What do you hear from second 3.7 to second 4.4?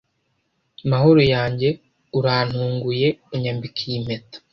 iyi mpeta